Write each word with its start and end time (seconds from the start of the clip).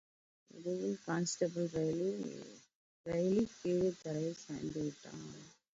இடையில் 0.51 0.95
constable 1.05 1.67
Reilly 3.05 3.45
கீழே 3.53 3.91
தரையில் 4.03 4.41
சாய்ந்து 4.41 4.81
விட்டான். 4.81 5.25